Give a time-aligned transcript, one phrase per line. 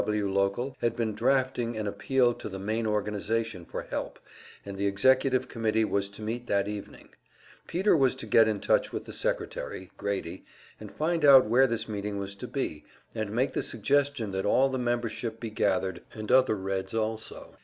[0.03, 0.19] W.
[0.23, 0.33] W.
[0.35, 4.17] local had been drafting an appeal to the main organization for help,
[4.65, 7.09] and the executive committee was to meet that evening;
[7.67, 10.43] Peter was to get in touch with the secretary, Grady,
[10.79, 12.83] and find out where this meeting was to be,
[13.13, 17.57] and make the suggestion that all the membership be gathered, and other Reds also.